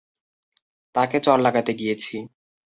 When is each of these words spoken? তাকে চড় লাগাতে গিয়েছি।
তাকে 0.95 1.17
চড় 1.19 1.41
লাগাতে 1.41 1.71
গিয়েছি। 1.73 2.15